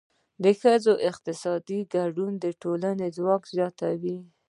[0.43, 4.17] د ښځو اقتصادي ګډون د ټولنې ځواک زیاتوي.